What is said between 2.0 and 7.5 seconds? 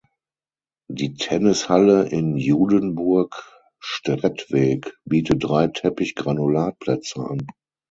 in Judenburg-Strettweg bietet drei Teppich-Granulat-Plätze an.